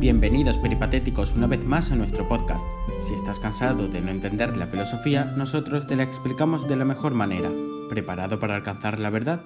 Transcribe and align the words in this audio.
Bienvenidos 0.00 0.56
peripatéticos 0.56 1.34
una 1.34 1.46
vez 1.46 1.62
más 1.62 1.90
a 1.90 1.94
nuestro 1.94 2.26
podcast. 2.26 2.64
Si 3.06 3.12
estás 3.12 3.38
cansado 3.38 3.86
de 3.86 4.00
no 4.00 4.10
entender 4.10 4.56
la 4.56 4.66
filosofía, 4.66 5.26
nosotros 5.36 5.86
te 5.86 5.94
la 5.94 6.04
explicamos 6.04 6.66
de 6.66 6.76
la 6.76 6.86
mejor 6.86 7.12
manera. 7.12 7.50
¿Preparado 7.90 8.40
para 8.40 8.56
alcanzar 8.56 8.98
la 8.98 9.10
verdad? 9.10 9.44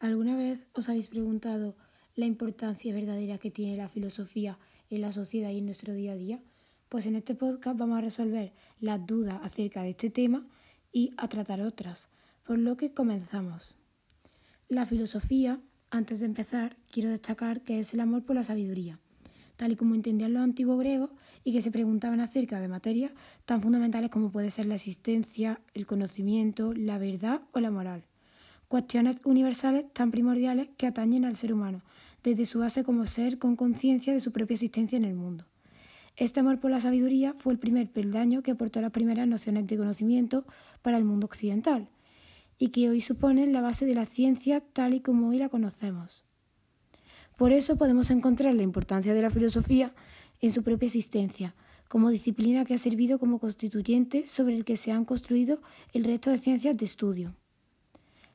¿Alguna 0.00 0.36
vez 0.36 0.66
os 0.72 0.88
habéis 0.88 1.06
preguntado 1.06 1.76
la 2.16 2.26
importancia 2.26 2.92
verdadera 2.92 3.38
que 3.38 3.52
tiene 3.52 3.76
la 3.76 3.88
filosofía 3.88 4.58
en 4.90 5.00
la 5.00 5.12
sociedad 5.12 5.50
y 5.50 5.58
en 5.58 5.66
nuestro 5.66 5.94
día 5.94 6.10
a 6.10 6.16
día? 6.16 6.42
Pues 6.88 7.06
en 7.06 7.14
este 7.14 7.36
podcast 7.36 7.78
vamos 7.78 7.98
a 7.98 8.00
resolver 8.00 8.52
las 8.80 9.06
dudas 9.06 9.38
acerca 9.44 9.84
de 9.84 9.90
este 9.90 10.10
tema 10.10 10.44
y 10.90 11.14
a 11.18 11.28
tratar 11.28 11.60
otras, 11.60 12.08
por 12.44 12.58
lo 12.58 12.76
que 12.76 12.92
comenzamos. 12.92 13.76
La 14.68 14.86
filosofía 14.86 15.60
antes 15.92 16.20
de 16.20 16.26
empezar, 16.26 16.74
quiero 16.90 17.10
destacar 17.10 17.60
que 17.60 17.78
es 17.78 17.92
el 17.92 18.00
amor 18.00 18.24
por 18.24 18.34
la 18.34 18.44
sabiduría, 18.44 18.98
tal 19.56 19.72
y 19.72 19.76
como 19.76 19.94
entendían 19.94 20.32
los 20.32 20.42
antiguos 20.42 20.78
griegos 20.78 21.10
y 21.44 21.52
que 21.52 21.60
se 21.60 21.70
preguntaban 21.70 22.18
acerca 22.20 22.60
de 22.60 22.68
materias 22.68 23.12
tan 23.44 23.60
fundamentales 23.60 24.10
como 24.10 24.30
puede 24.30 24.50
ser 24.50 24.64
la 24.64 24.76
existencia, 24.76 25.60
el 25.74 25.86
conocimiento, 25.86 26.72
la 26.72 26.96
verdad 26.96 27.42
o 27.52 27.60
la 27.60 27.70
moral. 27.70 28.04
Cuestiones 28.68 29.16
universales 29.24 29.84
tan 29.92 30.10
primordiales 30.10 30.70
que 30.78 30.86
atañen 30.86 31.26
al 31.26 31.36
ser 31.36 31.52
humano, 31.52 31.82
desde 32.24 32.46
su 32.46 32.60
base 32.60 32.84
como 32.84 33.04
ser 33.04 33.38
con 33.38 33.54
conciencia 33.54 34.14
de 34.14 34.20
su 34.20 34.32
propia 34.32 34.54
existencia 34.54 34.96
en 34.96 35.04
el 35.04 35.14
mundo. 35.14 35.44
Este 36.16 36.40
amor 36.40 36.58
por 36.58 36.70
la 36.70 36.80
sabiduría 36.80 37.34
fue 37.34 37.52
el 37.52 37.58
primer 37.58 37.90
peldaño 37.90 38.42
que 38.42 38.52
aportó 38.52 38.80
las 38.80 38.92
primeras 38.92 39.28
nociones 39.28 39.66
de 39.66 39.76
conocimiento 39.76 40.46
para 40.80 40.96
el 40.96 41.04
mundo 41.04 41.26
occidental 41.26 41.90
y 42.58 42.68
que 42.68 42.88
hoy 42.88 43.00
suponen 43.00 43.52
la 43.52 43.60
base 43.60 43.86
de 43.86 43.94
la 43.94 44.04
ciencia 44.04 44.60
tal 44.60 44.94
y 44.94 45.00
como 45.00 45.28
hoy 45.28 45.38
la 45.38 45.48
conocemos. 45.48 46.24
Por 47.36 47.52
eso 47.52 47.76
podemos 47.76 48.10
encontrar 48.10 48.54
la 48.54 48.62
importancia 48.62 49.14
de 49.14 49.22
la 49.22 49.30
filosofía 49.30 49.94
en 50.40 50.52
su 50.52 50.62
propia 50.62 50.86
existencia, 50.86 51.54
como 51.88 52.10
disciplina 52.10 52.64
que 52.64 52.74
ha 52.74 52.78
servido 52.78 53.18
como 53.18 53.38
constituyente 53.38 54.26
sobre 54.26 54.56
el 54.56 54.64
que 54.64 54.76
se 54.76 54.92
han 54.92 55.04
construido 55.04 55.60
el 55.92 56.04
resto 56.04 56.30
de 56.30 56.38
ciencias 56.38 56.76
de 56.76 56.84
estudio. 56.84 57.34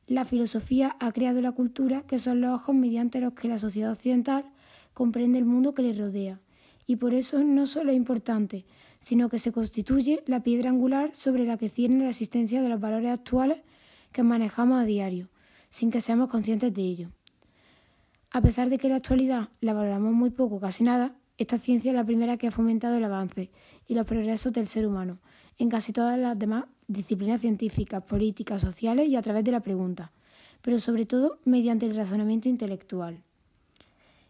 La 0.08 0.25
filosofía 0.25 0.95
ha 1.00 1.11
creado 1.11 1.41
la 1.41 1.52
cultura, 1.52 2.03
que 2.03 2.19
son 2.19 2.39
los 2.39 2.53
ojos 2.53 2.75
mediante 2.75 3.19
los 3.19 3.34
que 3.34 3.47
la 3.47 3.59
sociedad 3.59 3.91
occidental 3.91 4.45
comprende 4.94 5.38
el 5.38 5.45
mundo 5.45 5.73
que 5.73 5.81
le 5.81 5.94
rodea, 5.94 6.39
y 6.86 6.95
por 6.95 7.13
eso 7.13 7.44
no 7.44 7.66
solo 7.66 7.91
es 7.91 7.97
importante, 7.97 8.66
sino 9.00 9.28
que 9.28 9.38
se 9.38 9.52
constituye 9.52 10.23
la 10.25 10.44
piedra 10.44 10.69
angular 10.69 11.13
sobre 11.13 11.45
la 11.45 11.58
que 11.58 11.69
cierne 11.69 12.03
la 12.03 12.09
existencia 12.09 12.61
de 12.61 12.69
los 12.69 12.80
valores 12.80 13.11
actuales 13.11 13.59
que 14.11 14.23
manejamos 14.23 14.81
a 14.81 14.86
diario, 14.86 15.30
sin 15.69 15.91
que 15.91 16.02
seamos 16.02 16.30
conscientes 16.30 16.73
de 16.73 16.81
ello. 16.81 17.09
A 18.31 18.41
pesar 18.41 18.69
de 18.69 18.77
que 18.77 18.88
en 18.88 18.91
la 18.91 18.97
actualidad 18.97 19.50
la 19.61 19.73
valoramos 19.73 20.13
muy 20.13 20.30
poco, 20.30 20.59
casi 20.59 20.83
nada, 20.83 21.16
esta 21.38 21.58
ciencia 21.58 21.91
es 21.91 21.95
la 21.95 22.03
primera 22.03 22.38
que 22.38 22.47
ha 22.47 22.52
fomentado 22.52 22.95
el 22.95 23.03
avance 23.03 23.52
y 23.88 23.94
los 23.94 24.05
progresos 24.05 24.52
del 24.53 24.67
ser 24.67 24.88
humano 24.88 25.19
en 25.58 25.69
casi 25.69 25.94
todas 25.94 26.17
las 26.17 26.38
demás 26.38 26.66
disciplinas 26.88 27.41
científicas, 27.41 28.03
políticas, 28.03 28.61
sociales 28.61 29.08
y 29.08 29.16
a 29.16 29.22
través 29.22 29.44
de 29.44 29.52
la 29.52 29.59
pregunta, 29.59 30.11
pero 30.61 30.80
sobre 30.80 31.05
todo 31.05 31.39
mediante 31.45 31.85
el 31.85 31.95
razonamiento 31.95 32.50
intelectual. 32.50 33.22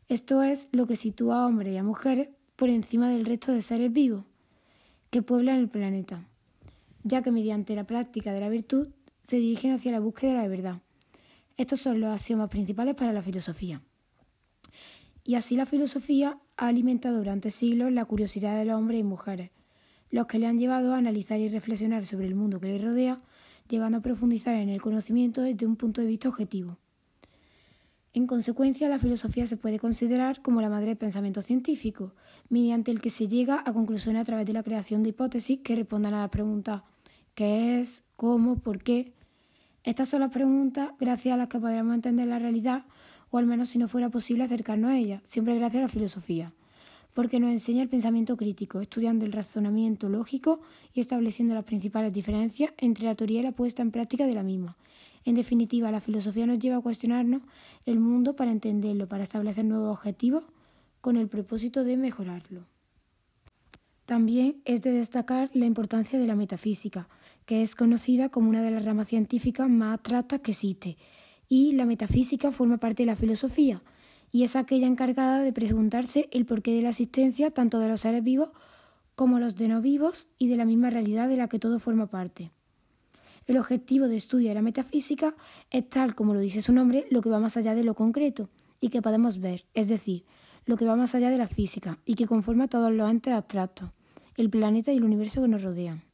Esto 0.09 0.41
es 0.41 0.67
lo 0.71 0.87
que 0.87 0.95
sitúa 0.95 1.43
a 1.43 1.47
hombres 1.47 1.73
y 1.73 1.77
a 1.77 1.83
mujeres 1.83 2.29
por 2.55 2.69
encima 2.69 3.09
del 3.09 3.25
resto 3.25 3.51
de 3.51 3.61
seres 3.61 3.91
vivos 3.91 4.23
que 5.09 5.21
pueblan 5.21 5.57
el 5.57 5.69
planeta, 5.69 6.25
ya 7.03 7.21
que 7.21 7.31
mediante 7.31 7.75
la 7.75 7.85
práctica 7.85 8.33
de 8.33 8.41
la 8.41 8.49
virtud 8.49 8.87
se 9.27 9.35
dirigen 9.35 9.73
hacia 9.73 9.91
la 9.91 9.99
búsqueda 9.99 10.29
de 10.31 10.37
la 10.37 10.47
verdad. 10.47 10.81
Estos 11.57 11.81
son 11.81 11.99
los 11.99 12.13
axiomas 12.13 12.49
principales 12.49 12.95
para 12.95 13.11
la 13.11 13.21
filosofía. 13.21 13.81
Y 15.25 15.35
así 15.35 15.57
la 15.57 15.65
filosofía 15.65 16.37
ha 16.55 16.67
alimentado 16.67 17.17
durante 17.17 17.51
siglos 17.51 17.91
la 17.91 18.05
curiosidad 18.05 18.57
de 18.57 18.63
los 18.63 18.77
hombres 18.77 19.01
y 19.01 19.03
mujeres, 19.03 19.51
los 20.11 20.27
que 20.27 20.39
le 20.39 20.47
han 20.47 20.57
llevado 20.57 20.93
a 20.93 20.97
analizar 20.97 21.41
y 21.41 21.49
reflexionar 21.49 22.05
sobre 22.05 22.25
el 22.25 22.35
mundo 22.35 22.61
que 22.61 22.69
les 22.69 22.81
rodea, 22.81 23.19
llegando 23.67 23.97
a 23.97 24.01
profundizar 24.01 24.55
en 24.55 24.69
el 24.69 24.81
conocimiento 24.81 25.41
desde 25.41 25.65
un 25.65 25.75
punto 25.75 25.99
de 25.99 26.07
vista 26.07 26.29
objetivo. 26.29 26.77
En 28.13 28.27
consecuencia, 28.27 28.87
la 28.87 28.97
filosofía 28.97 29.45
se 29.45 29.57
puede 29.57 29.77
considerar 29.77 30.41
como 30.41 30.61
la 30.61 30.69
madre 30.69 30.87
del 30.87 30.97
pensamiento 30.97 31.41
científico, 31.41 32.15
mediante 32.47 32.91
el 32.91 33.01
que 33.01 33.09
se 33.09 33.27
llega 33.27 33.61
a 33.65 33.73
conclusiones 33.73 34.21
a 34.21 34.25
través 34.25 34.45
de 34.45 34.53
la 34.53 34.63
creación 34.63 35.03
de 35.03 35.09
hipótesis 35.09 35.59
que 35.59 35.75
respondan 35.75 36.13
a 36.13 36.21
la 36.21 36.31
pregunta 36.31 36.85
¿qué 37.35 37.81
es? 37.81 38.05
¿cómo? 38.15 38.59
¿por 38.59 38.81
qué? 38.81 39.16
Estas 39.87 40.09
son 40.09 40.19
las 40.19 40.31
preguntas 40.31 40.91
gracias 40.99 41.33
a 41.33 41.37
las 41.37 41.47
que 41.47 41.61
podremos 41.61 41.95
entender 41.95 42.27
la 42.27 42.39
realidad, 42.39 42.83
o 43.29 43.37
al 43.37 43.45
menos 43.45 43.69
si 43.69 43.79
no 43.79 43.87
fuera 43.87 44.09
posible 44.09 44.43
acercarnos 44.43 44.91
a 44.91 44.97
ella, 44.97 45.21
siempre 45.23 45.55
gracias 45.55 45.79
a 45.79 45.83
la 45.83 45.87
filosofía, 45.87 46.51
porque 47.13 47.39
nos 47.39 47.51
enseña 47.51 47.83
el 47.83 47.87
pensamiento 47.87 48.35
crítico, 48.35 48.81
estudiando 48.81 49.23
el 49.23 49.31
razonamiento 49.31 50.09
lógico 50.09 50.59
y 50.93 50.99
estableciendo 50.99 51.55
las 51.55 51.63
principales 51.63 52.11
diferencias 52.11 52.73
entre 52.75 53.05
la 53.05 53.15
teoría 53.15 53.39
y 53.39 53.43
la 53.43 53.53
puesta 53.53 53.81
en 53.81 53.91
práctica 53.91 54.27
de 54.27 54.33
la 54.33 54.43
misma. 54.43 54.75
En 55.23 55.35
definitiva, 55.35 55.89
la 55.89 56.01
filosofía 56.01 56.45
nos 56.45 56.59
lleva 56.59 56.75
a 56.75 56.81
cuestionarnos 56.81 57.43
el 57.85 58.01
mundo 58.01 58.35
para 58.35 58.51
entenderlo, 58.51 59.07
para 59.07 59.23
establecer 59.23 59.63
nuevos 59.63 59.97
objetivos 59.97 60.43
con 60.99 61.15
el 61.15 61.29
propósito 61.29 61.85
de 61.85 61.95
mejorarlo. 61.95 62.65
También 64.05 64.61
es 64.65 64.81
de 64.81 64.91
destacar 64.91 65.49
la 65.53 65.65
importancia 65.65 66.19
de 66.19 66.27
la 66.27 66.35
metafísica, 66.35 67.07
que 67.47 67.61
es 67.61 67.75
conocida 67.75 68.27
como 68.27 68.49
una 68.49 68.61
de 68.61 68.71
las 68.71 68.83
ramas 68.83 69.07
científicas 69.07 69.69
más 69.69 69.93
abstractas 69.93 70.41
que 70.41 70.51
existe, 70.51 70.97
y 71.47 71.71
la 71.71 71.85
metafísica 71.85 72.51
forma 72.51 72.77
parte 72.77 73.03
de 73.03 73.07
la 73.07 73.15
filosofía, 73.15 73.81
y 74.33 74.43
es 74.43 74.57
aquella 74.57 74.85
encargada 74.85 75.41
de 75.41 75.53
preguntarse 75.53 76.27
el 76.33 76.45
porqué 76.45 76.73
de 76.73 76.81
la 76.81 76.89
existencia 76.89 77.49
tanto 77.49 77.79
de 77.79 77.87
los 77.87 78.01
seres 78.01 78.21
vivos 78.21 78.49
como 79.15 79.39
los 79.39 79.55
de 79.55 79.69
no 79.69 79.81
vivos 79.81 80.27
y 80.37 80.49
de 80.49 80.57
la 80.57 80.65
misma 80.65 80.89
realidad 80.89 81.29
de 81.29 81.37
la 81.37 81.47
que 81.47 81.57
todo 81.57 81.79
forma 81.79 82.07
parte. 82.07 82.51
El 83.45 83.57
objetivo 83.57 84.09
de 84.09 84.17
estudio 84.17 84.49
de 84.49 84.55
la 84.55 84.61
metafísica 84.61 85.33
es 85.71 85.89
tal 85.89 86.15
como 86.15 86.33
lo 86.33 86.41
dice 86.41 86.61
su 86.61 86.73
nombre, 86.73 87.07
lo 87.11 87.21
que 87.21 87.29
va 87.29 87.39
más 87.39 87.55
allá 87.55 87.75
de 87.75 87.85
lo 87.85 87.95
concreto 87.95 88.49
y 88.81 88.89
que 88.89 89.01
podemos 89.01 89.39
ver, 89.39 89.63
es 89.73 89.87
decir, 89.87 90.25
lo 90.65 90.75
que 90.75 90.83
va 90.83 90.97
más 90.97 91.15
allá 91.15 91.29
de 91.29 91.37
la 91.37 91.47
física 91.47 91.97
y 92.03 92.15
que 92.15 92.27
conforma 92.27 92.67
todos 92.67 92.91
los 92.91 93.09
entes 93.09 93.33
abstractos, 93.33 93.89
el 94.35 94.49
planeta 94.49 94.91
y 94.91 94.97
el 94.97 95.05
universo 95.05 95.41
que 95.41 95.47
nos 95.47 95.63
rodean. 95.63 96.06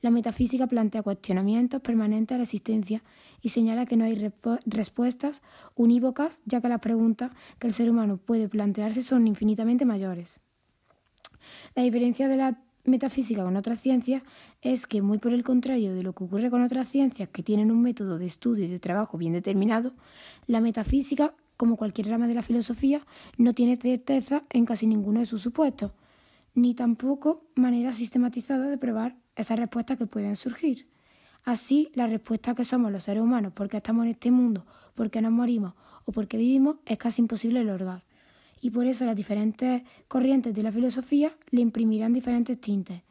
La 0.00 0.10
metafísica 0.10 0.66
plantea 0.66 1.02
cuestionamientos 1.02 1.80
permanentes 1.80 2.34
a 2.34 2.38
la 2.38 2.44
existencia 2.44 3.02
y 3.42 3.48
señala 3.48 3.86
que 3.86 3.96
no 3.96 4.04
hay 4.04 4.32
respuestas 4.66 5.42
unívocas, 5.74 6.42
ya 6.44 6.60
que 6.60 6.68
las 6.68 6.80
preguntas 6.80 7.32
que 7.58 7.66
el 7.66 7.72
ser 7.72 7.90
humano 7.90 8.16
puede 8.16 8.48
plantearse 8.48 9.02
son 9.02 9.26
infinitamente 9.26 9.84
mayores. 9.84 10.40
La 11.74 11.82
diferencia 11.82 12.28
de 12.28 12.36
la 12.36 12.58
metafísica 12.84 13.42
con 13.44 13.56
otras 13.56 13.80
ciencias 13.80 14.22
es 14.62 14.86
que, 14.86 15.02
muy 15.02 15.18
por 15.18 15.32
el 15.32 15.44
contrario 15.44 15.94
de 15.94 16.02
lo 16.02 16.12
que 16.14 16.24
ocurre 16.24 16.50
con 16.50 16.62
otras 16.62 16.88
ciencias 16.88 17.28
que 17.28 17.42
tienen 17.42 17.70
un 17.70 17.82
método 17.82 18.18
de 18.18 18.26
estudio 18.26 18.64
y 18.64 18.68
de 18.68 18.78
trabajo 18.78 19.18
bien 19.18 19.32
determinado, 19.32 19.92
la 20.46 20.60
metafísica, 20.60 21.34
como 21.56 21.76
cualquier 21.76 22.08
rama 22.08 22.26
de 22.26 22.34
la 22.34 22.42
filosofía, 22.42 23.00
no 23.36 23.52
tiene 23.52 23.76
certeza 23.76 24.44
en 24.50 24.64
casi 24.64 24.86
ninguno 24.86 25.20
de 25.20 25.26
sus 25.26 25.42
supuestos, 25.42 25.92
ni 26.54 26.74
tampoco 26.74 27.44
manera 27.54 27.92
sistematizada 27.92 28.68
de 28.68 28.78
probar 28.78 29.16
esas 29.38 29.58
respuestas 29.58 29.96
que 29.96 30.06
pueden 30.06 30.36
surgir. 30.36 30.88
Así, 31.44 31.90
la 31.94 32.06
respuesta 32.06 32.54
que 32.54 32.64
somos 32.64 32.92
los 32.92 33.04
seres 33.04 33.22
humanos, 33.22 33.52
porque 33.54 33.78
estamos 33.78 34.04
en 34.04 34.10
este 34.10 34.30
mundo, 34.30 34.66
porque 34.94 35.22
nos 35.22 35.32
morimos 35.32 35.74
o 36.04 36.12
porque 36.12 36.36
vivimos, 36.36 36.76
es 36.84 36.98
casi 36.98 37.22
imposible 37.22 37.64
lograr. 37.64 38.02
Y 38.60 38.70
por 38.70 38.86
eso 38.86 39.06
las 39.06 39.14
diferentes 39.14 39.82
corrientes 40.08 40.54
de 40.54 40.62
la 40.62 40.72
filosofía 40.72 41.36
le 41.50 41.60
imprimirán 41.60 42.12
diferentes 42.12 42.60
tintes. 42.60 43.02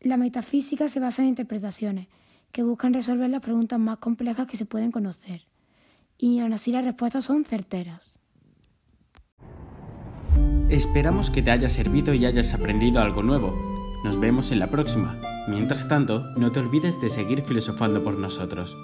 La 0.00 0.18
metafísica 0.18 0.88
se 0.88 1.00
basa 1.00 1.22
en 1.22 1.28
interpretaciones 1.28 2.08
que 2.52 2.62
buscan 2.62 2.92
resolver 2.92 3.30
las 3.30 3.40
preguntas 3.40 3.78
más 3.78 3.98
complejas 3.98 4.46
que 4.46 4.56
se 4.56 4.66
pueden 4.66 4.92
conocer. 4.92 5.46
Y 6.18 6.40
aún 6.40 6.52
así 6.52 6.72
las 6.72 6.84
respuestas 6.84 7.24
son 7.24 7.44
certeras. 7.44 8.18
Esperamos 10.68 11.30
que 11.30 11.42
te 11.42 11.50
haya 11.50 11.68
servido 11.68 12.12
y 12.12 12.26
hayas 12.26 12.52
aprendido 12.52 13.00
algo 13.00 13.22
nuevo. 13.22 13.69
Nos 14.02 14.18
vemos 14.18 14.50
en 14.50 14.58
la 14.60 14.70
próxima. 14.70 15.18
Mientras 15.46 15.86
tanto, 15.86 16.24
no 16.36 16.52
te 16.52 16.60
olvides 16.60 17.00
de 17.00 17.10
seguir 17.10 17.42
filosofando 17.42 18.02
por 18.02 18.18
nosotros. 18.18 18.76